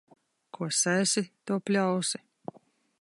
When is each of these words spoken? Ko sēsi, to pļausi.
Ko 0.57 0.69
sēsi, 0.77 1.23
to 1.51 1.59
pļausi. 1.71 2.23